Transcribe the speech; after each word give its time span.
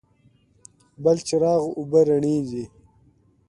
بلچراغ 1.03 1.61
اوبه 1.77 1.99
رڼې 2.07 2.37
دي؟ 2.49 2.63